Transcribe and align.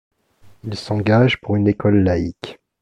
Il 0.63 0.75
s'engage 0.75 1.39
pour 1.41 1.57
une 1.57 1.67
école 1.67 1.99
laïque. 2.01 2.59